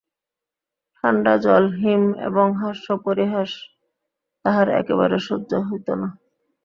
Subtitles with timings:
[0.95, 3.51] ঠাণ্ডা জল, হিম, এবং হাস্যপরিহাস
[4.45, 6.07] তাহার একেবারে সহ্য হইত না।